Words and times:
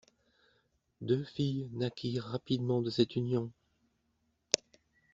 Deux 1.01 1.23
filles 1.23 1.69
naquirent 1.73 2.23
rapidement 2.23 2.81
de 2.81 2.89
cette 2.89 3.15
union. 3.15 3.51